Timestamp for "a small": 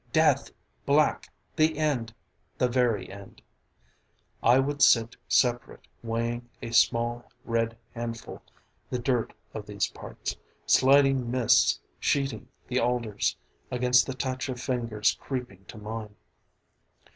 6.59-7.29